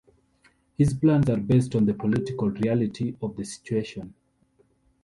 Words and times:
His 0.79 0.95
plans 0.95 1.29
are 1.29 1.37
based 1.37 1.75
on 1.75 1.85
the 1.85 1.93
political 1.93 2.49
reality 2.49 3.15
of 3.21 3.35
the 3.35 3.43
situation. 3.45 4.15